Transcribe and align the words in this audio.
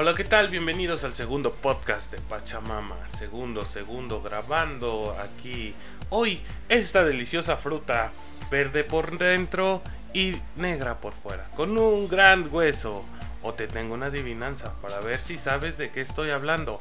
Hola, 0.00 0.14
¿qué 0.14 0.22
tal? 0.22 0.46
Bienvenidos 0.48 1.02
al 1.02 1.16
segundo 1.16 1.52
podcast 1.54 2.12
de 2.12 2.20
Pachamama. 2.20 3.08
Segundo, 3.08 3.64
segundo, 3.64 4.22
grabando 4.22 5.16
aquí. 5.20 5.74
Hoy 6.10 6.40
esta 6.68 7.04
deliciosa 7.04 7.56
fruta, 7.56 8.12
verde 8.48 8.84
por 8.84 9.18
dentro 9.18 9.82
y 10.14 10.36
negra 10.54 11.00
por 11.00 11.14
fuera, 11.14 11.50
con 11.56 11.76
un 11.76 12.06
gran 12.06 12.46
hueso. 12.54 13.04
O 13.42 13.54
te 13.54 13.66
tengo 13.66 13.96
una 13.96 14.06
adivinanza 14.06 14.72
para 14.74 15.00
ver 15.00 15.18
si 15.18 15.36
sabes 15.36 15.78
de 15.78 15.90
qué 15.90 16.00
estoy 16.00 16.30
hablando. 16.30 16.80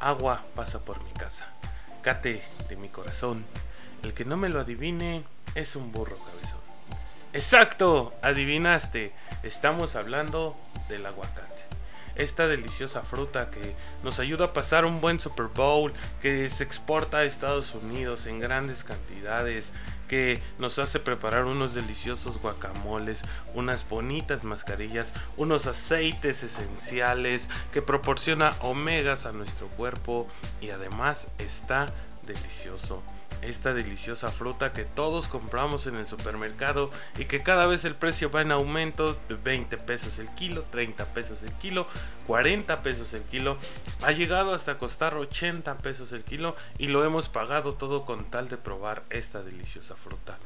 Agua 0.00 0.42
pasa 0.54 0.86
por 0.86 1.04
mi 1.04 1.12
casa. 1.12 1.46
Cate 2.00 2.42
de 2.70 2.76
mi 2.76 2.88
corazón. 2.88 3.44
El 4.02 4.14
que 4.14 4.24
no 4.24 4.38
me 4.38 4.48
lo 4.48 4.60
adivine 4.60 5.22
es 5.54 5.76
un 5.76 5.92
burro 5.92 6.16
cabezón. 6.16 6.60
Exacto, 7.34 8.14
adivinaste. 8.22 9.12
Estamos 9.42 9.96
hablando 9.96 10.56
del 10.88 11.04
aguacate 11.04 11.73
esta 12.16 12.46
deliciosa 12.46 13.02
fruta 13.02 13.50
que 13.50 13.74
nos 14.02 14.18
ayuda 14.18 14.46
a 14.46 14.52
pasar 14.52 14.84
un 14.84 15.00
buen 15.00 15.20
Super 15.20 15.46
Bowl, 15.46 15.92
que 16.20 16.48
se 16.48 16.64
exporta 16.64 17.18
a 17.18 17.24
Estados 17.24 17.74
Unidos 17.74 18.26
en 18.26 18.38
grandes 18.38 18.84
cantidades, 18.84 19.72
que 20.08 20.40
nos 20.58 20.78
hace 20.78 21.00
preparar 21.00 21.44
unos 21.44 21.74
deliciosos 21.74 22.40
guacamoles, 22.40 23.22
unas 23.54 23.88
bonitas 23.88 24.44
mascarillas, 24.44 25.14
unos 25.36 25.66
aceites 25.66 26.42
esenciales, 26.42 27.48
que 27.72 27.82
proporciona 27.82 28.52
omegas 28.60 29.26
a 29.26 29.32
nuestro 29.32 29.68
cuerpo 29.68 30.28
y 30.60 30.70
además 30.70 31.28
está 31.38 31.86
delicioso 32.26 33.02
esta 33.44 33.74
deliciosa 33.74 34.28
fruta 34.28 34.72
que 34.72 34.84
todos 34.84 35.28
compramos 35.28 35.86
en 35.86 35.96
el 35.96 36.06
supermercado 36.06 36.90
y 37.18 37.26
que 37.26 37.42
cada 37.42 37.66
vez 37.66 37.84
el 37.84 37.94
precio 37.94 38.30
va 38.30 38.42
en 38.42 38.52
aumento, 38.52 39.16
20 39.28 39.76
pesos 39.78 40.18
el 40.18 40.28
kilo, 40.34 40.64
30 40.70 41.06
pesos 41.14 41.42
el 41.42 41.52
kilo, 41.52 41.86
40 42.26 42.82
pesos 42.82 43.12
el 43.14 43.22
kilo, 43.22 43.58
ha 44.02 44.12
llegado 44.12 44.54
hasta 44.54 44.78
costar 44.78 45.14
80 45.14 45.78
pesos 45.78 46.12
el 46.12 46.24
kilo 46.24 46.56
y 46.78 46.88
lo 46.88 47.04
hemos 47.04 47.28
pagado 47.28 47.74
todo 47.74 48.04
con 48.04 48.24
tal 48.24 48.48
de 48.48 48.56
probar 48.56 49.02
esta 49.10 49.42
deliciosa 49.42 49.94
fruta. 49.94 50.38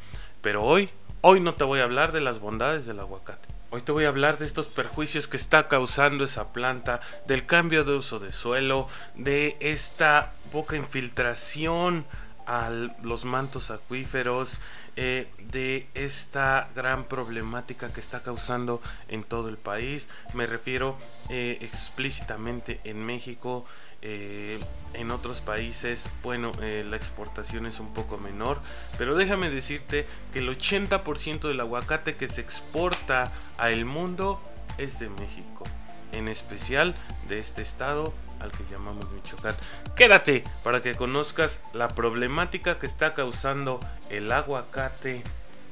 Pero 0.42 0.64
hoy, 0.64 0.91
hoy 1.20 1.41
no 1.41 1.54
te 1.54 1.64
voy 1.64 1.80
a 1.80 1.84
hablar 1.84 2.12
de 2.12 2.20
las 2.20 2.41
bondades 2.41 2.86
del 2.86 3.00
aguacate. 3.00 3.48
Hoy 3.70 3.82
te 3.82 3.92
voy 3.92 4.06
a 4.06 4.08
hablar 4.08 4.38
de 4.38 4.46
estos 4.46 4.66
perjuicios 4.66 5.28
que 5.28 5.36
está 5.36 5.69
causando 5.69 6.24
esa 6.24 6.54
planta, 6.54 7.00
del 7.26 7.44
cambio 7.44 7.84
de 7.84 7.96
uso 7.96 8.19
de 8.19 8.32
suelo, 8.32 8.88
de 9.14 9.58
esta 9.60 10.32
poca 10.50 10.76
infiltración 10.76 12.06
a 12.48 12.70
los 13.02 13.27
mantos 13.27 13.70
acuíferos, 13.70 14.58
eh, 14.96 15.28
de 15.52 15.86
esta 15.94 16.70
gran 16.74 17.04
problemática 17.04 17.92
que 17.92 18.00
está 18.00 18.22
causando 18.22 18.82
en 19.08 19.22
todo 19.22 19.48
el 19.48 19.58
país. 19.58 20.08
Me 20.32 20.46
refiero 20.46 20.96
eh, 21.28 21.58
explícitamente 21.60 22.80
en 22.82 23.04
México. 23.04 23.64
Eh, 24.00 24.58
en 24.94 25.10
otros 25.10 25.41
países, 25.41 26.08
bueno, 26.22 26.52
la 26.60 26.96
exportación 26.96 27.66
es 27.66 27.80
un 27.80 27.92
poco 27.94 28.16
menor, 28.16 28.60
pero 28.96 29.16
déjame 29.16 29.50
decirte 29.50 30.06
que 30.32 30.38
el 30.38 30.48
80% 30.48 31.48
del 31.48 31.58
aguacate 31.58 32.14
que 32.14 32.28
se 32.28 32.41
exporta 32.41 33.32
al 33.56 33.84
mundo 33.84 34.41
es 34.78 35.00
de 35.00 35.08
México, 35.08 35.64
en 36.12 36.28
especial 36.28 36.94
de 37.28 37.38
este 37.38 37.62
estado 37.62 38.12
al 38.40 38.50
que 38.52 38.64
llamamos 38.70 39.10
Michoacán. 39.10 39.54
Quédate 39.96 40.44
para 40.62 40.82
que 40.82 40.94
conozcas 40.94 41.60
la 41.72 41.88
problemática 41.88 42.78
que 42.78 42.86
está 42.86 43.14
causando 43.14 43.80
el 44.10 44.30
aguacate 44.32 45.22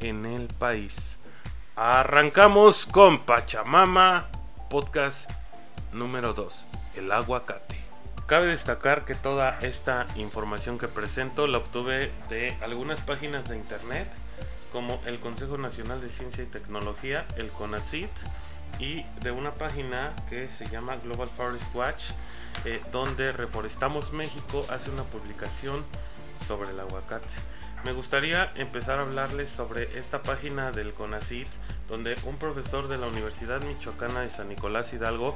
en 0.00 0.26
el 0.26 0.48
país. 0.48 1.18
Arrancamos 1.76 2.86
con 2.86 3.20
Pachamama, 3.20 4.26
podcast 4.70 5.30
número 5.92 6.32
2, 6.32 6.66
el 6.96 7.12
aguacate. 7.12 7.76
Cabe 8.26 8.48
destacar 8.48 9.04
que 9.04 9.14
toda 9.14 9.58
esta 9.60 10.06
información 10.16 10.78
que 10.78 10.88
presento 10.88 11.46
la 11.46 11.58
obtuve 11.58 12.10
de 12.28 12.56
algunas 12.60 13.00
páginas 13.00 13.48
de 13.48 13.56
internet 13.56 14.08
como 14.76 15.00
el 15.06 15.19
Consejo 15.20 15.56
Nacional 15.56 16.03
de 16.03 16.10
Ciencia 16.10 16.44
y 16.44 16.48
Tecnología, 16.48 17.26
el 17.38 17.48
CONACIT, 17.48 18.10
y 18.78 19.04
de 19.22 19.31
una 19.31 19.54
página 19.54 20.14
que 20.28 20.42
se 20.42 20.69
llama 20.69 20.97
Global 20.97 21.31
Forest 21.34 21.75
Watch, 21.75 22.10
eh, 22.66 22.78
donde 22.92 23.32
Reforestamos 23.32 24.12
México 24.12 24.66
hace 24.69 24.91
una 24.91 25.04
publicación 25.04 25.82
sobre 26.47 26.72
el 26.72 26.81
aguacate. 26.81 27.26
Me 27.87 27.92
gustaría 27.92 28.53
empezar 28.56 28.98
a 28.98 29.04
hablarles 29.04 29.48
sobre 29.48 29.98
esta 29.98 30.20
página 30.20 30.72
del 30.72 30.93
CONACIT, 30.93 31.48
donde 31.88 32.14
un 32.25 32.37
profesor 32.37 32.87
de 32.87 32.98
la 32.98 33.06
Universidad 33.06 33.62
Michoacana 33.62 34.20
de 34.20 34.28
San 34.28 34.50
Nicolás 34.50 34.93
Hidalgo 34.93 35.34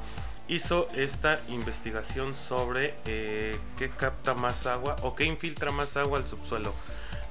hizo 0.48 0.86
esta 0.94 1.40
investigación 1.48 2.34
sobre 2.34 2.92
eh, 3.06 3.58
qué 3.78 3.88
capta 3.88 4.34
más 4.34 4.66
agua 4.66 4.96
o 5.00 5.14
qué 5.14 5.24
infiltra 5.24 5.72
más 5.72 5.96
agua 5.96 6.18
al 6.18 6.26
subsuelo. 6.26 6.74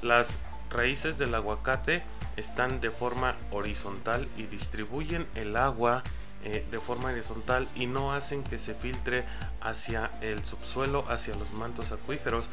Las 0.01 0.39
raíces 0.69 1.17
del 1.17 1.35
aguacate 1.35 2.01
están 2.37 2.79
de 2.81 2.91
forma 2.91 3.35
horizontal 3.51 4.27
y 4.37 4.43
distribuyen 4.43 5.27
el 5.35 5.55
agua 5.57 6.03
eh, 6.45 6.65
de 6.71 6.77
forma 6.77 7.09
horizontal 7.09 7.67
y 7.75 7.85
no 7.85 8.13
hacen 8.13 8.43
que 8.43 8.57
se 8.57 8.73
filtre 8.73 9.25
hacia 9.59 10.09
el 10.21 10.45
subsuelo, 10.45 11.03
hacia 11.09 11.35
los 11.35 11.51
mantos 11.51 11.91
acuíferos. 11.91 12.45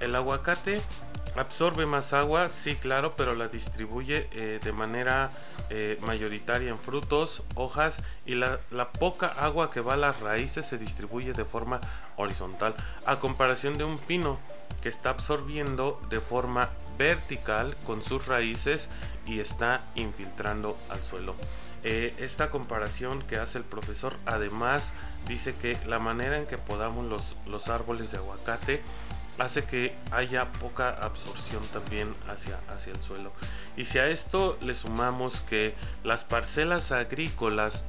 El 0.00 0.14
aguacate 0.14 0.80
absorbe 1.36 1.84
más 1.84 2.14
agua, 2.14 2.48
sí, 2.48 2.76
claro, 2.76 3.16
pero 3.16 3.34
la 3.34 3.48
distribuye 3.48 4.28
eh, 4.32 4.60
de 4.62 4.72
manera 4.72 5.30
eh, 5.68 5.98
mayoritaria 6.00 6.70
en 6.70 6.78
frutos, 6.78 7.42
hojas 7.54 8.02
y 8.24 8.34
la, 8.34 8.60
la, 8.70 8.92
poca 8.92 9.26
agua 9.26 9.70
que 9.70 9.80
va 9.80 9.94
a 9.94 9.98
las 9.98 10.20
raíces 10.20 10.64
se 10.64 10.78
distribuye 10.78 11.34
de 11.34 11.44
forma 11.44 11.80
horizontal, 12.16 12.74
a 13.04 13.16
comparación 13.16 13.76
de 13.76 13.84
un 13.84 13.98
pino 13.98 14.38
que 14.82 14.88
está 14.88 15.10
absorbiendo 15.10 16.00
de 16.10 16.20
forma 16.20 16.68
vertical 16.98 17.76
con 17.86 18.02
sus 18.02 18.26
raíces 18.26 18.88
y 19.26 19.40
está 19.40 19.84
infiltrando 19.94 20.76
al 20.90 21.02
suelo. 21.04 21.34
Eh, 21.82 22.12
esta 22.18 22.50
comparación 22.50 23.22
que 23.22 23.36
hace 23.36 23.58
el 23.58 23.64
profesor 23.64 24.16
además 24.24 24.92
dice 25.28 25.54
que 25.54 25.76
la 25.86 25.98
manera 25.98 26.38
en 26.38 26.46
que 26.46 26.56
podamos 26.56 27.04
los, 27.04 27.36
los 27.46 27.68
árboles 27.68 28.10
de 28.10 28.18
aguacate 28.18 28.82
hace 29.38 29.64
que 29.64 29.94
haya 30.10 30.50
poca 30.52 30.88
absorción 30.88 31.62
también 31.72 32.14
hacia, 32.28 32.58
hacia 32.68 32.92
el 32.92 33.00
suelo. 33.00 33.32
Y 33.76 33.84
si 33.84 33.98
a 33.98 34.08
esto 34.08 34.56
le 34.60 34.74
sumamos 34.74 35.40
que 35.42 35.74
las 36.04 36.24
parcelas 36.24 36.92
agrícolas 36.92 37.84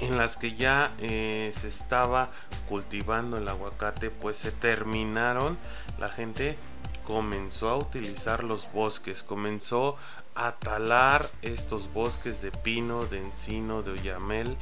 en 0.00 0.18
las 0.18 0.36
que 0.36 0.54
ya 0.54 0.90
eh, 0.98 1.52
se 1.58 1.68
estaba 1.68 2.28
cultivando 2.68 3.38
el 3.38 3.48
aguacate 3.48 4.10
pues 4.10 4.36
se 4.36 4.50
terminaron 4.50 5.56
la 5.98 6.08
gente 6.08 6.56
comenzó 7.04 7.68
a 7.70 7.76
utilizar 7.76 8.44
los 8.44 8.70
bosques 8.72 9.22
comenzó 9.22 9.96
a 10.34 10.52
talar 10.52 11.26
estos 11.42 11.92
bosques 11.92 12.42
de 12.42 12.50
pino 12.50 13.04
de 13.06 13.20
encino 13.20 13.82
de 13.82 13.92
oyamel 13.92 14.56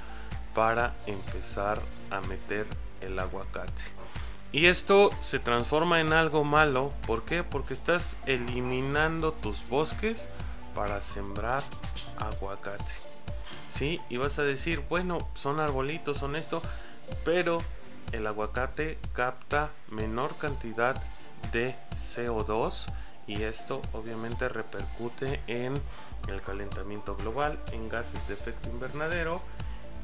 para 0.55 0.95
empezar 1.07 1.81
a 2.11 2.21
meter 2.23 2.67
el 3.01 3.19
aguacate 3.19 3.73
y 4.53 4.67
esto 4.67 5.11
se 5.21 5.39
transforma 5.39 6.01
en 6.01 6.13
algo 6.13 6.45
malo 6.45 6.91
¿por 7.07 7.25
qué? 7.25 7.43
porque 7.43 7.75
estás 7.75 8.17
eliminando 8.27 9.33
tus 9.33 9.67
bosques 9.69 10.27
para 10.75 11.01
sembrar 11.01 11.63
aguacate 12.19 13.05
¿sí? 13.75 14.01
Y 14.09 14.17
vas 14.17 14.39
a 14.39 14.43
decir, 14.43 14.83
bueno, 14.89 15.29
son 15.35 15.61
arbolitos, 15.61 16.19
son 16.19 16.37
esto, 16.37 16.63
pero 17.25 17.59
el 18.13 18.27
aguacate 18.27 18.99
capta 19.13 19.71
menor 19.91 20.37
cantidad 20.37 21.03
de 21.53 21.77
CO2 21.93 22.87
y 23.27 23.43
esto 23.43 23.81
obviamente 23.93 24.49
repercute 24.49 25.41
en 25.47 25.81
el 26.29 26.43
calentamiento 26.43 27.17
global, 27.17 27.59
en 27.73 27.89
gases 27.89 28.27
de 28.29 28.35
efecto 28.35 28.69
invernadero 28.69 29.37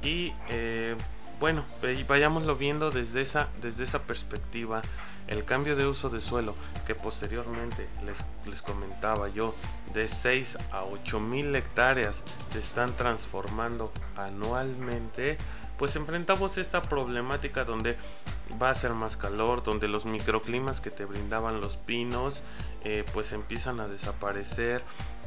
y 0.02 0.32
eh, 0.48 0.96
bueno, 1.40 1.64
vayámoslo 2.06 2.56
viendo 2.56 2.90
desde 2.90 3.22
esa, 3.22 3.48
desde 3.62 3.84
esa 3.84 4.00
perspectiva. 4.02 4.82
El 5.26 5.44
cambio 5.44 5.74
de 5.74 5.86
uso 5.86 6.10
de 6.10 6.20
suelo, 6.20 6.54
que 6.86 6.94
posteriormente 6.94 7.88
les, 8.04 8.18
les 8.46 8.60
comentaba 8.60 9.28
yo, 9.28 9.54
de 9.94 10.06
6 10.06 10.58
a 10.70 10.82
8 10.82 11.18
mil 11.20 11.54
hectáreas 11.56 12.22
se 12.52 12.58
están 12.58 12.92
transformando 12.92 13.90
anualmente, 14.16 15.38
pues 15.80 15.96
enfrentamos 15.96 16.58
esta 16.58 16.82
problemática 16.82 17.64
donde 17.64 17.96
va 18.62 18.68
a 18.68 18.74
ser 18.74 18.92
más 18.92 19.16
calor, 19.16 19.62
donde 19.62 19.88
los 19.88 20.04
microclimas 20.04 20.82
que 20.82 20.90
te 20.90 21.06
brindaban 21.06 21.62
los 21.62 21.78
pinos, 21.78 22.42
eh, 22.84 23.02
pues 23.14 23.32
empiezan 23.32 23.80
a 23.80 23.88
desaparecer, 23.88 24.82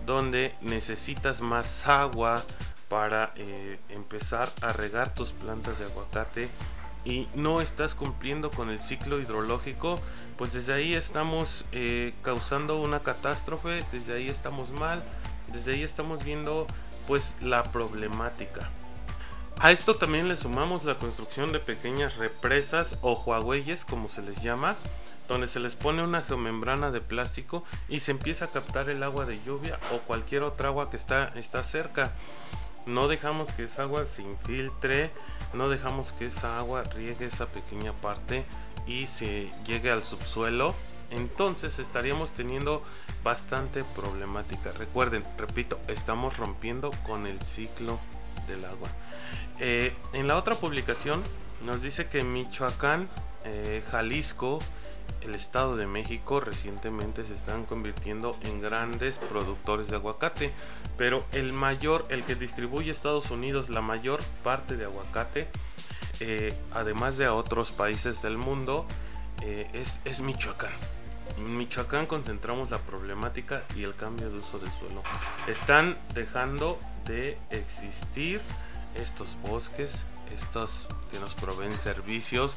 donde 0.05 0.53
necesitas 0.61 1.41
más 1.41 1.88
agua, 1.88 2.44
para 2.88 3.31
eh, 3.35 3.79
empezar 3.89 4.47
a 4.61 4.71
regar 4.71 5.15
tus 5.15 5.31
plantas 5.31 5.79
de 5.79 5.85
aguacate 5.85 6.50
y 7.03 7.27
no 7.33 7.59
estás 7.59 7.95
cumpliendo 7.95 8.51
con 8.51 8.69
el 8.69 8.77
ciclo 8.77 9.19
hidrológico, 9.19 10.00
pues 10.38 10.53
desde 10.53 10.73
ahí 10.73 10.94
estamos 10.94 11.65
eh, 11.71 12.11
causando 12.21 12.79
una 12.79 13.00
catástrofe, 13.00 13.83
desde 13.91 14.13
ahí 14.13 14.29
estamos 14.29 14.69
mal, 14.69 15.00
desde 15.51 15.73
ahí 15.73 15.81
estamos 15.81 16.23
viendo 16.23 16.67
pues 17.07 17.35
la 17.41 17.63
problemática. 17.63 18.69
A 19.59 19.71
esto 19.71 19.94
también 19.95 20.27
le 20.27 20.35
sumamos 20.35 20.83
la 20.83 20.97
construcción 20.97 21.53
de 21.53 21.59
pequeñas 21.59 22.17
represas 22.17 22.97
o 23.01 23.13
huaweyes, 23.13 23.85
como 23.85 24.09
se 24.09 24.21
les 24.21 24.41
llama, 24.41 24.75
donde 25.27 25.47
se 25.47 25.61
les 25.61 25.75
pone 25.75 26.03
una 26.03 26.21
geomembrana 26.21 26.91
de 26.91 27.00
plástico 27.00 27.63
y 27.88 28.01
se 28.01 28.11
empieza 28.11 28.45
a 28.45 28.51
captar 28.51 28.89
el 28.89 29.03
agua 29.03 29.25
de 29.25 29.41
lluvia 29.44 29.79
o 29.94 30.00
cualquier 30.00 30.44
otra 30.44 30.67
agua 30.67 30.89
que 30.89 30.97
está, 30.97 31.31
está 31.35 31.63
cerca. 31.63 32.11
No 32.85 33.07
dejamos 33.07 33.51
que 33.51 33.63
esa 33.63 33.83
agua 33.83 34.03
se 34.05 34.23
infiltre, 34.23 35.11
no 35.53 35.69
dejamos 35.69 36.11
que 36.11 36.25
esa 36.25 36.59
agua 36.59 36.83
riegue 36.83 37.27
esa 37.27 37.45
pequeña 37.45 37.94
parte 37.94 38.45
y 38.85 39.07
se 39.07 39.47
llegue 39.65 39.91
al 39.91 40.03
subsuelo. 40.03 40.75
Entonces 41.09 41.79
estaríamos 41.79 42.33
teniendo 42.33 42.81
bastante 43.23 43.83
problemática. 43.95 44.71
Recuerden, 44.73 45.23
repito, 45.38 45.79
estamos 45.88 46.35
rompiendo 46.38 46.91
con 47.05 47.27
el 47.27 47.39
ciclo 47.41 48.00
del 48.48 48.66
agua. 48.66 48.90
Eh, 49.60 49.95
en 50.13 50.28
la 50.28 50.38
otra 50.38 50.56
publicación 50.56 51.22
nos 51.66 51.81
dice 51.81 52.07
que 52.07 52.24
Michoacán, 52.24 53.07
eh, 53.45 53.84
Jalisco, 53.92 54.60
el 55.22 55.36
Estado 55.36 55.78
de 55.78 55.88
México 55.88 56.40
recientemente 56.40 57.24
se 57.24 57.34
están 57.34 57.66
convirtiendo 57.66 58.31
en 58.44 58.62
grandes 58.62 59.18
productores 59.18 59.88
de 59.88 59.95
aguacate, 59.95 60.51
pero 60.98 61.25
el 61.31 61.54
mayor, 61.54 62.06
el 62.10 62.24
que 62.24 62.36
distribuye 62.36 62.92
Estados 62.92 63.31
Unidos 63.31 63.69
la 63.69 63.81
mayor 63.81 64.22
parte 64.44 64.75
de 64.75 64.86
aguacate, 64.86 65.48
eh, 66.19 66.54
además 66.72 67.18
de 67.18 67.25
a 67.25 67.34
otros 67.34 67.72
países 67.72 68.22
del 68.22 68.38
mundo, 68.38 68.86
es, 69.74 70.00
es 70.06 70.22
Michoacán. 70.22 70.72
En 71.38 71.58
Michoacán 71.58 72.06
concentramos 72.06 72.70
la 72.70 72.78
problemática 72.78 73.62
y 73.75 73.84
el 73.84 73.96
cambio 73.96 74.30
de 74.30 74.38
uso 74.38 74.60
de 74.60 74.70
suelo. 74.80 75.04
Están 75.48 75.98
dejando 76.14 76.80
de 77.06 77.38
existir 77.50 78.42
estos 78.96 79.38
bosques, 79.42 80.06
estos 80.34 80.88
que 81.12 81.20
nos 81.20 81.34
proveen 81.34 81.78
servicios, 81.80 82.56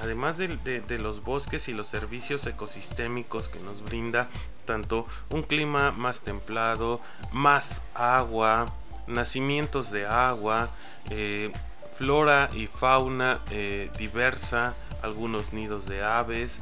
además 0.00 0.38
de, 0.38 0.98
los 0.98 1.22
bosques 1.22 1.68
y 1.68 1.72
los 1.72 1.88
servicios 1.88 2.46
ecosistémicos 2.46 3.48
que 3.48 3.60
nos 3.60 3.82
brinda 3.82 4.28
tanto 4.64 5.06
un 5.30 5.42
clima 5.42 5.92
más 5.92 6.20
templado, 6.20 7.00
más 7.32 7.82
agua, 7.94 8.72
nacimientos 9.06 9.90
de 9.90 10.06
agua, 10.06 10.70
eh, 11.10 11.52
flora 11.94 12.50
y 12.52 12.66
fauna 12.66 13.40
eh, 13.50 13.90
diversa, 13.96 14.74
algunos 15.02 15.52
nidos 15.52 15.86
de 15.86 16.02
aves, 16.02 16.58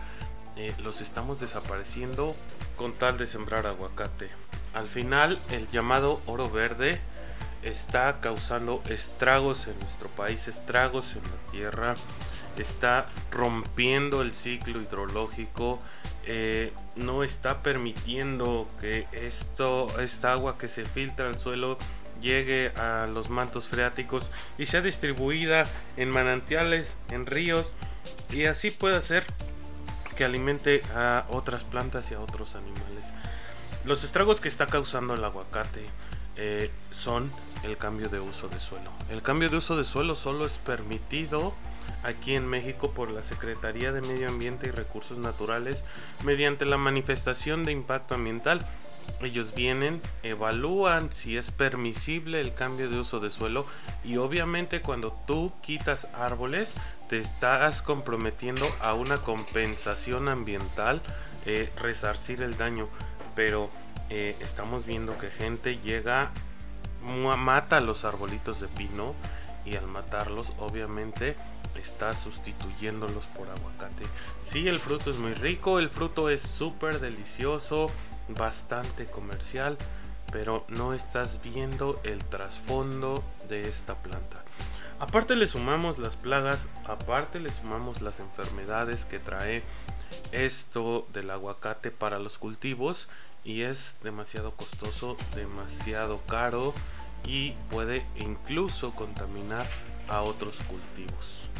eh, 0.56 0.74
los 0.82 1.00
estamos 1.00 1.40
desapareciendo 1.40 2.34
con 2.76 2.92
tal 2.92 3.18
de 3.18 3.26
sembrar 3.26 3.66
aguacate. 3.66 4.28
Al 4.72 4.88
final, 4.88 5.38
el 5.50 5.68
llamado 5.68 6.18
oro 6.26 6.50
verde 6.50 7.00
está 7.62 8.20
causando 8.20 8.82
estragos 8.88 9.66
en 9.66 9.78
nuestro 9.78 10.08
país, 10.10 10.48
estragos 10.48 11.16
en 11.16 11.22
la 11.22 11.52
tierra 11.52 11.94
está 12.58 13.06
rompiendo 13.30 14.22
el 14.22 14.34
ciclo 14.34 14.80
hidrológico, 14.80 15.78
eh, 16.26 16.72
no 16.96 17.22
está 17.22 17.62
permitiendo 17.62 18.68
que 18.80 19.06
esto, 19.12 19.88
esta 20.00 20.32
agua 20.32 20.58
que 20.58 20.68
se 20.68 20.84
filtra 20.84 21.28
al 21.28 21.38
suelo 21.38 21.78
llegue 22.20 22.72
a 22.76 23.06
los 23.06 23.28
mantos 23.28 23.68
freáticos 23.68 24.30
y 24.56 24.66
sea 24.66 24.80
distribuida 24.80 25.66
en 25.96 26.10
manantiales, 26.10 26.96
en 27.10 27.26
ríos 27.26 27.74
y 28.30 28.44
así 28.44 28.70
pueda 28.70 29.02
ser 29.02 29.24
que 30.14 30.24
alimente 30.24 30.82
a 30.94 31.26
otras 31.28 31.64
plantas 31.64 32.10
y 32.10 32.14
a 32.14 32.20
otros 32.20 32.54
animales. 32.56 33.12
Los 33.84 34.04
estragos 34.04 34.40
que 34.40 34.48
está 34.48 34.66
causando 34.66 35.14
el 35.14 35.24
aguacate 35.24 35.84
eh, 36.36 36.70
son 36.90 37.30
el 37.62 37.76
cambio 37.76 38.08
de 38.08 38.20
uso 38.20 38.48
de 38.48 38.58
suelo. 38.60 38.90
El 39.10 39.22
cambio 39.22 39.50
de 39.50 39.58
uso 39.58 39.76
de 39.76 39.84
suelo 39.84 40.16
solo 40.16 40.46
es 40.46 40.58
permitido 40.58 41.54
aquí 42.02 42.34
en 42.34 42.46
México 42.46 42.92
por 42.92 43.10
la 43.10 43.20
Secretaría 43.20 43.92
de 43.92 44.00
Medio 44.02 44.28
Ambiente 44.28 44.68
y 44.68 44.70
Recursos 44.70 45.18
Naturales 45.18 45.84
mediante 46.22 46.64
la 46.64 46.76
manifestación 46.76 47.64
de 47.64 47.72
impacto 47.72 48.14
ambiental. 48.14 48.66
Ellos 49.20 49.54
vienen, 49.54 50.02
evalúan 50.22 51.12
si 51.12 51.36
es 51.36 51.50
permisible 51.50 52.40
el 52.40 52.54
cambio 52.54 52.88
de 52.88 52.98
uso 52.98 53.20
de 53.20 53.30
suelo 53.30 53.66
y 54.04 54.16
obviamente 54.16 54.80
cuando 54.80 55.16
tú 55.26 55.52
quitas 55.62 56.08
árboles 56.14 56.74
te 57.08 57.18
estás 57.18 57.82
comprometiendo 57.82 58.66
a 58.80 58.94
una 58.94 59.18
compensación 59.18 60.28
ambiental, 60.28 61.00
eh, 61.46 61.70
resarcir 61.80 62.42
el 62.42 62.56
daño. 62.56 62.88
Pero 63.34 63.70
eh, 64.10 64.36
estamos 64.40 64.86
viendo 64.86 65.14
que 65.16 65.30
gente 65.30 65.78
llega, 65.78 66.32
mata 67.36 67.80
los 67.80 68.04
arbolitos 68.04 68.60
de 68.60 68.68
pino 68.68 69.14
y 69.64 69.76
al 69.76 69.86
matarlos 69.86 70.52
obviamente 70.58 71.36
está 71.78 72.14
sustituyéndolos 72.14 73.24
por 73.26 73.48
aguacate. 73.48 74.04
Sí, 74.38 74.68
el 74.68 74.78
fruto 74.78 75.10
es 75.10 75.18
muy 75.18 75.34
rico, 75.34 75.78
el 75.78 75.90
fruto 75.90 76.30
es 76.30 76.42
súper 76.42 77.00
delicioso, 77.00 77.90
bastante 78.28 79.06
comercial, 79.06 79.76
pero 80.32 80.64
no 80.68 80.94
estás 80.94 81.40
viendo 81.42 82.00
el 82.04 82.24
trasfondo 82.24 83.22
de 83.48 83.68
esta 83.68 83.94
planta. 83.94 84.44
Aparte 85.00 85.36
le 85.36 85.48
sumamos 85.48 85.98
las 85.98 86.16
plagas, 86.16 86.68
aparte 86.86 87.40
le 87.40 87.52
sumamos 87.52 88.00
las 88.00 88.20
enfermedades 88.20 89.04
que 89.04 89.18
trae 89.18 89.62
esto 90.32 91.06
del 91.12 91.30
aguacate 91.30 91.90
para 91.90 92.18
los 92.18 92.38
cultivos 92.38 93.08
y 93.44 93.62
es 93.62 93.96
demasiado 94.02 94.52
costoso, 94.52 95.16
demasiado 95.34 96.20
caro 96.26 96.72
y 97.26 97.52
puede 97.70 98.04
incluso 98.16 98.90
contaminar 98.90 99.66
a 100.08 100.22
otros 100.22 100.56
cultivos. 100.68 101.50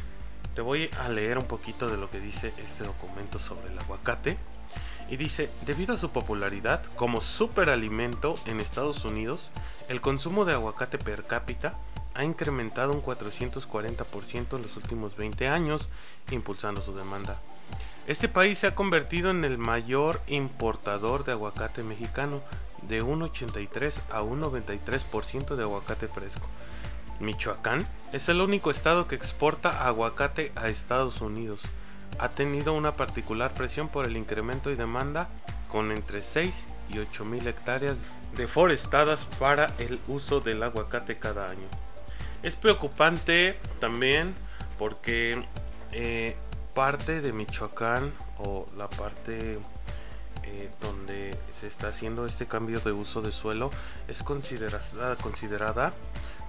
Te 0.55 0.63
voy 0.63 0.89
a 1.01 1.09
leer 1.09 1.39
un 1.39 1.47
poquito 1.47 1.89
de 1.89 1.97
lo 1.97 2.11
que 2.11 2.21
dice 2.21 2.55
este 2.59 2.85
documento 2.85 3.39
sobre 3.39 3.73
el 3.73 3.79
aguacate. 3.79 4.39
Y 5.09 5.17
dice, 5.17 5.51
debido 5.67 5.95
a 5.95 5.99
su 5.99 6.11
popularidad 6.11 6.83
como 6.97 7.21
superalimento 7.21 8.35
en 8.47 8.61
Estados 8.61 9.05
Unidos, 9.05 9.51
el 9.89 10.01
consumo 10.01 10.45
de 10.45 10.55
aguacate 10.55 10.99
per 10.99 11.25
cápita 11.25 11.75
ha 12.15 12.25
incrementado 12.25 12.93
un 12.93 13.03
440% 13.03 14.57
en 14.57 14.63
los 14.63 14.77
últimos 14.77 15.17
20 15.17 15.49
años, 15.49 15.89
impulsando 16.31 16.81
su 16.81 16.95
demanda. 16.95 17.41
Este 18.07 18.29
país 18.29 18.59
se 18.59 18.67
ha 18.67 18.75
convertido 18.75 19.31
en 19.31 19.45
el 19.45 19.59
mayor 19.59 20.21
importador 20.27 21.25
de 21.25 21.33
aguacate 21.33 21.83
mexicano, 21.83 22.43
de 22.83 23.03
un 23.03 23.23
83 23.23 24.01
a 24.11 24.23
un 24.23 24.43
93% 24.43 25.57
de 25.57 25.63
aguacate 25.63 26.07
fresco, 26.09 26.47
Michoacán 27.21 27.87
es 28.13 28.29
el 28.29 28.41
único 28.41 28.71
estado 28.71 29.07
que 29.07 29.15
exporta 29.15 29.87
aguacate 29.87 30.53
a 30.57 30.69
Estados 30.69 31.21
Unidos. 31.21 31.61
Ha 32.19 32.31
tenido 32.31 32.75
una 32.75 32.97
particular 32.97 33.55
presión 33.55 33.89
por 33.89 34.07
el 34.07 34.17
incremento 34.17 34.71
y 34.71 34.77
demanda 34.77 35.29
con 35.69 35.91
entre 35.91 36.21
6 36.21 36.55
y 36.91 36.99
8 36.99 37.25
mil 37.25 37.47
hectáreas 37.47 37.99
deforestadas 38.37 39.25
para 39.25 39.73
el 39.79 40.01
uso 40.07 40.41
del 40.41 40.63
aguacate 40.63 41.19
cada 41.19 41.49
año. 41.49 41.67
Es 42.43 42.57
preocupante 42.57 43.59
también 43.81 44.35
porque 44.79 45.45
eh, 45.93 46.37
parte 46.75 47.21
de 47.21 47.33
Michoacán 47.33 48.13
o 48.39 48.67
la 48.77 48.89
parte 48.89 49.59
eh, 50.43 50.71
donde 50.83 51.37
se 51.53 51.67
está 51.67 51.89
haciendo 51.89 52.27
este 52.27 52.47
cambio 52.47 52.81
de 52.81 52.93
uso 52.93 53.23
de 53.23 53.33
suelo 53.33 53.71
es 54.09 54.23
considerada, 54.23 55.17
considerada 55.17 55.91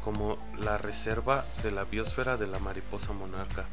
como 0.04 0.38
la 0.60 0.78
reserva 0.78 1.46
de 1.64 1.72
la 1.72 1.84
biosfera 1.84 2.36
de 2.38 2.48
la 2.48 2.60
mariposa 2.60 3.14
monarca. 3.14 3.66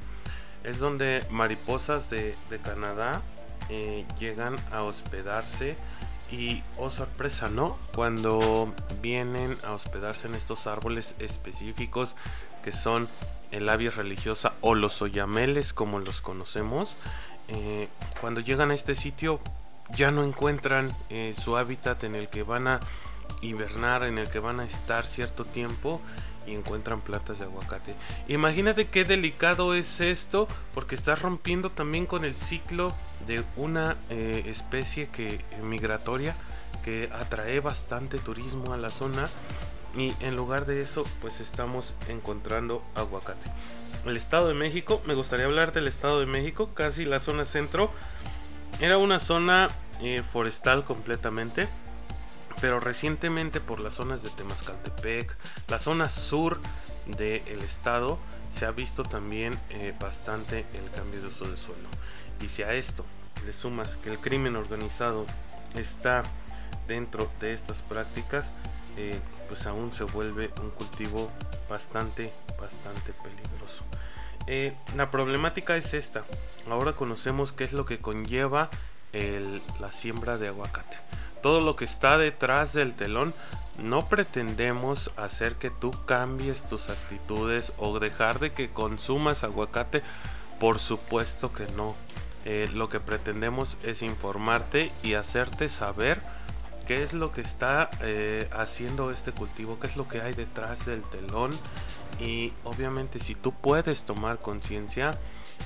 Es 0.64 0.78
donde 0.78 1.26
mariposas 1.30 2.10
de, 2.10 2.36
Canadá 2.62 3.22
eh, 3.68 4.04
llegan 4.18 4.56
a 4.70 4.84
hospedarse 4.84 5.76
y, 6.30 6.62
oh 6.78 6.90
sorpresa, 6.90 7.48
¿no? 7.48 7.76
Cuando 7.94 8.72
vienen 9.00 9.58
a 9.64 9.72
hospedarse 9.72 10.26
en 10.28 10.34
estos 10.34 10.66
árboles 10.66 11.14
específicos 11.18 12.16
que 12.64 12.72
son 12.72 13.08
el 13.50 13.66
labio 13.66 13.90
religiosa 13.90 14.54
o 14.60 14.74
los 14.74 15.02
oyameles 15.02 15.72
como 15.72 15.98
los 15.98 16.20
conocemos, 16.20 16.96
eh, 17.48 17.88
cuando 18.20 18.40
llegan 18.40 18.70
a 18.70 18.74
este 18.74 18.94
sitio 18.94 19.40
ya 19.90 20.10
no 20.10 20.24
encuentran 20.24 20.96
eh, 21.10 21.34
su 21.38 21.56
hábitat 21.56 22.04
en 22.04 22.14
el 22.14 22.28
que 22.28 22.42
van 22.42 22.66
a 22.66 22.80
hibernar, 23.42 24.04
en 24.04 24.18
el 24.18 24.28
que 24.28 24.38
van 24.38 24.60
a 24.60 24.64
estar 24.64 25.06
cierto 25.06 25.44
tiempo 25.44 26.00
y 26.46 26.54
encuentran 26.54 27.00
plantas 27.00 27.38
de 27.38 27.44
aguacate. 27.44 27.94
Imagínate 28.28 28.86
qué 28.86 29.04
delicado 29.04 29.74
es 29.74 30.00
esto, 30.00 30.48
porque 30.74 30.94
estás 30.94 31.20
rompiendo 31.20 31.70
también 31.70 32.06
con 32.06 32.24
el 32.24 32.34
ciclo 32.34 32.94
de 33.26 33.44
una 33.56 33.96
eh, 34.10 34.44
especie 34.46 35.06
que 35.10 35.44
migratoria 35.62 36.36
que 36.84 37.10
atrae 37.12 37.60
bastante 37.60 38.18
turismo 38.18 38.72
a 38.72 38.76
la 38.76 38.90
zona 38.90 39.28
y 39.96 40.14
en 40.20 40.36
lugar 40.36 40.66
de 40.66 40.82
eso 40.82 41.04
pues 41.20 41.40
estamos 41.40 41.94
encontrando 42.08 42.82
aguacate. 42.94 43.50
El 44.04 44.16
Estado 44.16 44.48
de 44.48 44.54
México, 44.54 45.00
me 45.06 45.14
gustaría 45.14 45.46
hablar 45.46 45.72
del 45.72 45.86
Estado 45.86 46.20
de 46.20 46.26
México, 46.26 46.70
casi 46.74 47.04
la 47.04 47.20
zona 47.20 47.44
centro, 47.44 47.90
era 48.80 48.98
una 48.98 49.20
zona 49.20 49.68
eh, 50.00 50.22
forestal 50.32 50.84
completamente 50.84 51.68
pero 52.62 52.78
recientemente 52.78 53.58
por 53.58 53.80
las 53.80 53.94
zonas 53.94 54.22
de 54.22 54.30
Temascaltepec, 54.30 55.36
la 55.66 55.80
zona 55.80 56.08
sur 56.08 56.60
del 57.06 57.60
estado 57.60 58.20
se 58.54 58.66
ha 58.66 58.70
visto 58.70 59.02
también 59.02 59.58
eh, 59.70 59.92
bastante 59.98 60.64
el 60.72 60.88
cambio 60.92 61.20
de 61.20 61.26
uso 61.26 61.44
de 61.48 61.56
suelo. 61.56 61.88
Y 62.40 62.46
si 62.46 62.62
a 62.62 62.72
esto 62.74 63.04
le 63.44 63.52
sumas 63.52 63.96
que 63.96 64.10
el 64.10 64.20
crimen 64.20 64.54
organizado 64.54 65.26
está 65.74 66.22
dentro 66.86 67.28
de 67.40 67.52
estas 67.52 67.82
prácticas, 67.82 68.52
eh, 68.96 69.18
pues 69.48 69.66
aún 69.66 69.92
se 69.92 70.04
vuelve 70.04 70.48
un 70.62 70.70
cultivo 70.70 71.32
bastante, 71.68 72.32
bastante 72.60 73.12
peligroso. 73.24 73.82
Eh, 74.46 74.72
la 74.96 75.10
problemática 75.10 75.76
es 75.76 75.94
esta. 75.94 76.22
Ahora 76.70 76.92
conocemos 76.92 77.52
qué 77.52 77.64
es 77.64 77.72
lo 77.72 77.86
que 77.86 77.98
conlleva 77.98 78.70
la 79.80 79.90
siembra 79.90 80.38
de 80.38 80.46
aguacate. 80.48 81.11
Todo 81.42 81.60
lo 81.60 81.76
que 81.76 81.84
está 81.84 82.18
detrás 82.18 82.72
del 82.72 82.94
telón, 82.94 83.34
no 83.78 84.08
pretendemos 84.08 85.10
hacer 85.16 85.56
que 85.56 85.70
tú 85.70 85.90
cambies 86.06 86.62
tus 86.64 86.90
actitudes 86.90 87.72
o 87.78 87.98
dejar 87.98 88.38
de 88.38 88.52
que 88.52 88.70
consumas 88.70 89.44
aguacate. 89.44 90.00
Por 90.60 90.78
supuesto 90.78 91.52
que 91.52 91.66
no. 91.72 91.92
Eh, 92.44 92.68
lo 92.72 92.88
que 92.88 93.00
pretendemos 93.00 93.76
es 93.82 94.02
informarte 94.02 94.92
y 95.02 95.14
hacerte 95.14 95.68
saber 95.68 96.20
qué 96.86 97.02
es 97.02 97.12
lo 97.12 97.32
que 97.32 97.40
está 97.40 97.88
eh, 98.00 98.48
haciendo 98.52 99.10
este 99.10 99.32
cultivo, 99.32 99.78
qué 99.78 99.86
es 99.86 99.96
lo 99.96 100.06
que 100.06 100.20
hay 100.20 100.34
detrás 100.34 100.84
del 100.84 101.02
telón 101.02 101.52
y 102.20 102.52
obviamente 102.64 103.18
si 103.18 103.34
tú 103.34 103.52
puedes 103.52 104.04
tomar 104.04 104.38
conciencia 104.38 105.12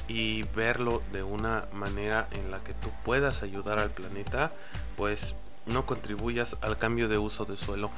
y 0.08 0.42
verlo 0.54 1.02
de 1.12 1.22
una 1.22 1.66
manera 1.72 2.28
en 2.32 2.50
la 2.50 2.58
que 2.58 2.74
tú 2.74 2.90
puedas 3.04 3.42
ayudar 3.42 3.78
al 3.78 3.90
planeta, 3.90 4.50
pues 4.96 5.34
no 5.66 5.86
contribuyas 5.86 6.56
al 6.60 6.78
cambio 6.78 7.08
de 7.08 7.18
uso 7.18 7.44
de 7.44 7.56
suelo. 7.56 7.90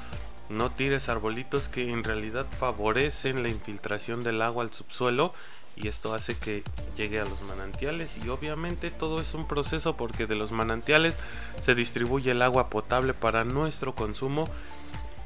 No 0.49 0.71
tires 0.71 1.09
arbolitos 1.09 1.69
que 1.69 1.91
en 1.91 2.05
realidad 2.05 2.47
favorecen 2.59 3.43
la 3.43 3.51
infiltración 3.51 4.23
del 4.23 4.41
agua 4.41 4.65
al 4.65 4.73
subsuelo 4.73 5.35
y 5.77 5.89
esto 5.89 6.15
hace 6.15 6.37
que 6.37 6.65
llegue 6.97 7.21
a 7.21 7.25
los 7.25 7.41
manantiales 7.43 8.11
y 8.25 8.29
obviamente 8.31 8.91
todo 8.91 9.21
es 9.21 9.35
un 9.35 9.47
proceso 9.47 9.97
porque 9.97 10.27
de 10.27 10.35
los 10.35 10.51
manantiales 10.51 11.15
se 11.61 11.75
distribuye 11.75 12.33
el 12.33 12.43
agua 12.43 12.69
potable 12.69 13.15
para 13.15 13.45
nuestro 13.45 13.95
consumo. 13.95 14.49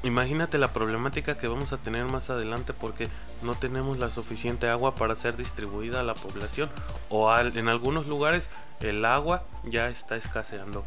Imagínate 0.03 0.57
la 0.57 0.73
problemática 0.73 1.33
que 1.33 1.47
vamos 1.47 1.71
a 1.71 1.77
tener 1.77 2.05
más 2.05 2.29
adelante 2.29 2.73
porque 2.73 3.07
no 3.41 3.55
tenemos 3.55 3.97
la 3.97 4.11
suficiente 4.11 4.67
agua 4.67 4.95
para 4.95 5.15
ser 5.15 5.37
distribuida 5.37 6.01
a 6.01 6.03
la 6.03 6.13
población 6.13 6.69
o 7.09 7.35
en 7.35 7.69
algunos 7.69 8.05
lugares 8.07 8.49
el 8.81 9.05
agua 9.05 9.45
ya 9.63 9.87
está 9.87 10.17
escaseando. 10.17 10.83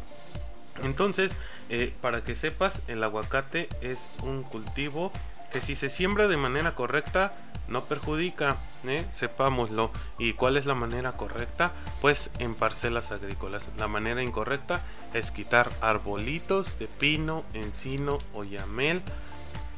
Entonces, 0.83 1.31
eh, 1.69 1.93
para 2.01 2.23
que 2.23 2.35
sepas, 2.35 2.81
el 2.87 3.03
aguacate 3.03 3.69
es 3.81 4.09
un 4.23 4.43
cultivo 4.43 5.11
que 5.51 5.61
si 5.61 5.75
se 5.75 5.89
siembra 5.89 6.27
de 6.27 6.37
manera 6.37 6.75
correcta 6.75 7.33
no 7.67 7.85
perjudica, 7.85 8.57
¿eh? 8.85 9.05
sepámoslo. 9.11 9.91
¿Y 10.17 10.33
cuál 10.33 10.57
es 10.57 10.65
la 10.65 10.75
manera 10.75 11.13
correcta? 11.13 11.73
Pues 12.01 12.29
en 12.39 12.55
parcelas 12.55 13.11
agrícolas. 13.11 13.73
La 13.77 13.87
manera 13.87 14.23
incorrecta 14.23 14.81
es 15.13 15.31
quitar 15.31 15.69
arbolitos 15.81 16.79
de 16.79 16.87
pino, 16.87 17.39
encino 17.53 18.19
o 18.33 18.43
yamel 18.43 19.01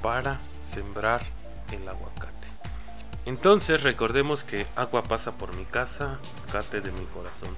para 0.02 0.40
sembrar 0.64 1.24
el 1.72 1.88
aguacate. 1.88 2.49
Entonces 3.30 3.84
recordemos 3.84 4.44
que 4.44 4.66
agua 4.76 5.04
pasa 5.04 5.38
por 5.38 5.56
mi 5.56 5.64
casa, 5.64 6.18
cate 6.52 6.82
de 6.82 6.92
mi 6.92 7.06
corazón. 7.14 7.56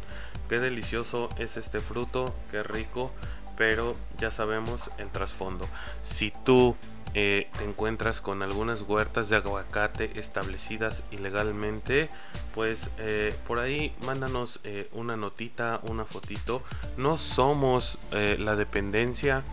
Qué 0.50 0.60
delicioso 0.60 1.30
es 1.38 1.56
este 1.56 1.80
fruto, 1.80 2.36
qué 2.52 2.62
rico, 2.62 3.10
pero 3.56 3.96
ya 4.20 4.32
sabemos 4.32 4.92
el 4.98 5.08
trasfondo. 5.12 5.70
Si 6.02 6.34
tú 6.44 6.76
eh, 7.14 7.48
te 7.58 7.64
encuentras 7.64 8.20
con 8.20 8.42
algunas 8.44 8.82
huertas 8.82 9.30
de 9.30 9.38
aguacate 9.38 10.20
establecidas 10.20 11.04
ilegalmente, 11.10 12.10
pues 12.54 12.90
eh, 12.98 13.34
por 13.48 13.60
ahí 13.60 13.96
mándanos 14.06 14.60
eh, 14.66 14.90
una 14.92 15.16
notita, 15.16 15.80
una 15.84 16.04
fotito. 16.04 16.64
No 16.98 17.16
somos 17.16 17.98
la 18.12 18.58
dependencia 18.58 19.46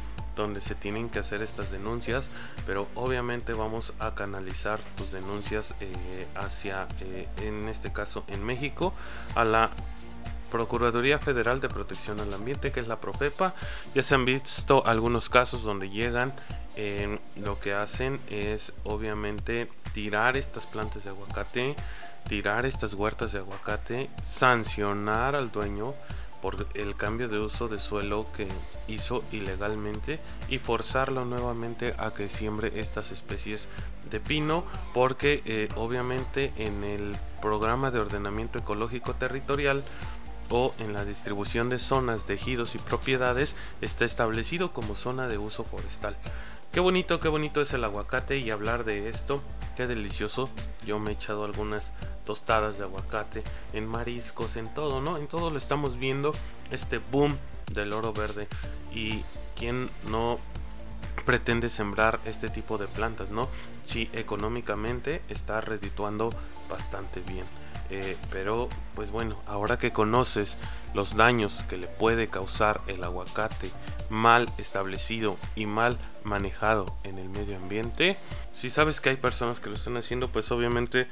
donde 0.42 0.60
se 0.60 0.74
tienen 0.74 1.10
que 1.10 1.18
hacer 1.18 1.42
estas 1.42 1.70
denuncias, 1.70 2.26
pero 2.66 2.86
obviamente 2.94 3.52
vamos 3.52 3.92
a 3.98 4.14
canalizar 4.14 4.78
tus 4.96 5.12
denuncias 5.12 5.74
hacia, 6.34 6.88
en 7.42 7.68
este 7.68 7.92
caso 7.92 8.24
en 8.28 8.44
México, 8.44 8.94
a 9.34 9.44
la 9.44 9.70
Procuraduría 10.50 11.18
Federal 11.18 11.60
de 11.60 11.68
Protección 11.68 12.20
al 12.20 12.32
Ambiente, 12.32 12.72
que 12.72 12.80
es 12.80 12.88
la 12.88 13.00
Profepa. 13.00 13.54
Ya 13.94 14.02
se 14.02 14.14
han 14.14 14.24
visto 14.24 14.86
algunos 14.86 15.28
casos 15.28 15.62
donde 15.62 15.90
llegan 15.90 16.32
lo 17.36 17.58
que 17.58 17.74
hacen 17.74 18.20
es 18.30 18.72
obviamente 18.84 19.68
tirar 19.92 20.36
estas 20.36 20.64
plantas 20.64 21.04
de 21.04 21.10
aguacate, 21.10 21.74
tirar 22.28 22.66
estas 22.66 22.94
huertas 22.94 23.32
de 23.32 23.40
aguacate, 23.40 24.10
sancionar 24.22 25.34
al 25.34 25.50
dueño 25.50 25.94
por 26.40 26.66
el 26.74 26.94
cambio 26.94 27.28
de 27.28 27.38
uso 27.38 27.68
de 27.68 27.78
suelo 27.78 28.24
que 28.36 28.48
hizo 28.86 29.20
ilegalmente 29.32 30.18
y 30.48 30.58
forzarlo 30.58 31.24
nuevamente 31.24 31.94
a 31.98 32.10
que 32.10 32.28
siembre 32.28 32.72
estas 32.76 33.10
especies 33.10 33.68
de 34.10 34.20
pino 34.20 34.64
porque 34.94 35.42
eh, 35.44 35.68
obviamente 35.76 36.52
en 36.56 36.84
el 36.84 37.16
programa 37.42 37.90
de 37.90 38.00
ordenamiento 38.00 38.58
ecológico 38.58 39.14
territorial 39.14 39.84
o 40.50 40.72
en 40.78 40.92
la 40.92 41.04
distribución 41.04 41.68
de 41.68 41.78
zonas 41.78 42.26
de 42.26 42.34
ejidos 42.34 42.74
y 42.74 42.78
propiedades 42.78 43.54
está 43.80 44.04
establecido 44.04 44.72
como 44.72 44.94
zona 44.94 45.28
de 45.28 45.38
uso 45.38 45.64
forestal. 45.64 46.16
Qué 46.72 46.80
bonito, 46.80 47.18
qué 47.18 47.28
bonito 47.28 47.60
es 47.62 47.72
el 47.72 47.82
aguacate 47.84 48.38
y 48.38 48.50
hablar 48.50 48.84
de 48.84 49.08
esto. 49.08 49.42
Qué 49.76 49.86
delicioso. 49.86 50.48
Yo 50.86 50.98
me 50.98 51.10
he 51.10 51.14
echado 51.14 51.44
algunas 51.44 51.92
tostadas 52.26 52.78
de 52.78 52.84
aguacate 52.84 53.42
en 53.72 53.86
mariscos, 53.86 54.56
en 54.56 54.72
todo, 54.74 55.00
¿no? 55.00 55.16
En 55.16 55.28
todo 55.28 55.50
lo 55.50 55.58
estamos 55.58 55.98
viendo 55.98 56.32
este 56.70 56.98
boom 56.98 57.36
del 57.72 57.92
oro 57.94 58.12
verde. 58.12 58.48
Y 58.92 59.24
quién 59.56 59.90
no 60.08 60.38
pretende 61.24 61.68
sembrar 61.68 62.20
este 62.26 62.48
tipo 62.48 62.78
de 62.78 62.86
plantas, 62.86 63.30
¿no? 63.30 63.48
Si 63.86 64.10
económicamente 64.12 65.22
está 65.28 65.60
redituando 65.60 66.30
bastante 66.68 67.20
bien. 67.20 67.46
Eh, 67.90 68.16
pero 68.30 68.68
pues 68.94 69.10
bueno, 69.10 69.38
ahora 69.46 69.78
que 69.78 69.90
conoces 69.90 70.56
los 70.94 71.16
daños 71.16 71.64
que 71.68 71.78
le 71.78 71.86
puede 71.86 72.28
causar 72.28 72.78
el 72.86 73.02
aguacate 73.02 73.70
mal 74.10 74.52
establecido 74.58 75.36
y 75.54 75.66
mal 75.66 75.98
manejado 76.24 76.94
en 77.04 77.18
el 77.18 77.28
medio 77.28 77.56
ambiente, 77.56 78.18
si 78.52 78.70
sabes 78.70 79.00
que 79.00 79.10
hay 79.10 79.16
personas 79.16 79.60
que 79.60 79.68
lo 79.68 79.76
están 79.76 79.96
haciendo, 79.96 80.28
pues 80.28 80.50
obviamente 80.50 81.08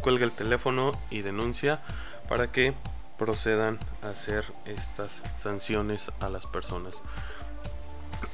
cuelga 0.00 0.24
el 0.24 0.32
teléfono 0.32 0.92
y 1.10 1.22
denuncia 1.22 1.80
para 2.28 2.52
que 2.52 2.74
procedan 3.18 3.78
a 4.02 4.10
hacer 4.10 4.44
estas 4.64 5.22
sanciones 5.36 6.10
a 6.20 6.28
las 6.28 6.46
personas. 6.46 6.96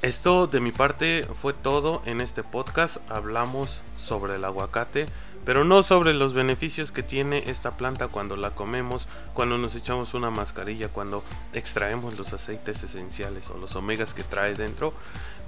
Esto 0.02 0.46
de 0.46 0.60
mi 0.60 0.72
parte 0.72 1.26
fue 1.40 1.52
todo 1.52 2.02
en 2.04 2.20
este 2.20 2.42
podcast. 2.42 2.98
Hablamos 3.10 3.80
sobre 4.04 4.34
el 4.34 4.44
aguacate 4.44 5.06
pero 5.44 5.64
no 5.64 5.82
sobre 5.82 6.14
los 6.14 6.32
beneficios 6.32 6.90
que 6.90 7.02
tiene 7.02 7.44
esta 7.46 7.70
planta 7.70 8.08
cuando 8.08 8.36
la 8.36 8.50
comemos, 8.50 9.06
cuando 9.34 9.58
nos 9.58 9.74
echamos 9.74 10.14
una 10.14 10.30
mascarilla, 10.30 10.88
cuando 10.88 11.22
extraemos 11.52 12.16
los 12.18 12.32
aceites 12.32 12.82
esenciales 12.82 13.50
o 13.50 13.58
los 13.58 13.76
omegas 13.76 14.14
que 14.14 14.22
trae 14.22 14.54
dentro. 14.54 14.94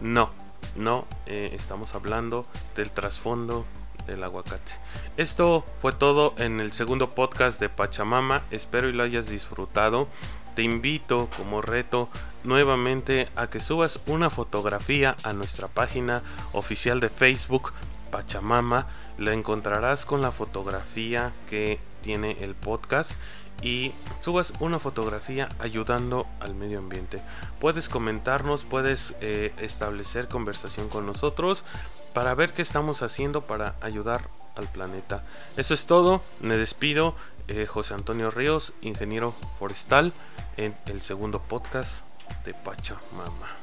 No, 0.01 0.31
no, 0.77 1.07
eh, 1.27 1.51
estamos 1.55 1.95
hablando 1.95 2.47
del 2.75 2.91
trasfondo 2.91 3.65
del 4.07 4.23
aguacate. 4.23 4.73
Esto 5.17 5.65
fue 5.81 5.93
todo 5.93 6.35
en 6.39 6.61
el 6.61 6.73
segundo 6.73 7.11
podcast 7.11 7.59
de 7.59 7.69
Pachamama, 7.69 8.43
espero 8.51 8.89
y 8.89 8.93
lo 8.93 9.03
hayas 9.03 9.29
disfrutado. 9.29 10.09
Te 10.55 10.63
invito 10.63 11.29
como 11.37 11.61
reto 11.61 12.09
nuevamente 12.45 13.29
a 13.37 13.49
que 13.49 13.61
subas 13.61 14.01
una 14.07 14.31
fotografía 14.31 15.17
a 15.23 15.33
nuestra 15.33 15.69
página 15.69 16.23
oficial 16.53 17.01
de 17.01 17.11
Facebook 17.11 17.73
Pachamama. 18.11 18.87
La 19.19 19.33
encontrarás 19.33 20.05
con 20.05 20.23
la 20.23 20.33
fotografía 20.33 21.33
que 21.49 21.81
tiene 22.03 22.37
el 22.41 22.55
podcast 22.55 23.13
y 23.63 23.93
subas 24.21 24.53
una 24.61 24.79
fotografía 24.79 25.49
ayudando 25.59 26.27
al 26.41 26.55
medio 26.55 26.79
ambiente. 26.79 27.19
Puedes 27.61 27.89
comentarnos, 27.89 28.65
puedes 28.65 29.17
eh, 29.21 29.55
establecer 29.59 30.29
conversación 30.29 30.89
con 30.89 31.07
nosotros 31.07 31.65
para 32.13 32.35
ver 32.35 32.53
qué 32.53 32.63
estamos 32.63 33.03
haciendo 33.03 33.43
para 33.43 33.77
ayudar 33.81 34.29
al 34.57 34.69
planeta. 34.69 35.23
Eso 35.57 35.75
es 35.75 35.87
todo, 35.87 36.23
me 36.41 36.57
despido. 36.57 37.15
Eh, 37.49 37.67
José 37.67 37.95
Antonio 37.95 38.31
Ríos, 38.31 38.73
ingeniero 38.81 39.35
forestal, 39.59 40.13
en 40.57 40.77
el 40.87 41.01
segundo 41.01 41.41
podcast 41.41 42.03
de 42.45 42.55
Pachamama. 42.55 43.57